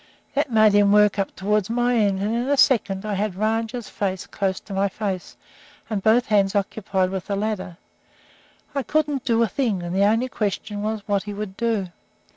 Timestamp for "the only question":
9.95-10.81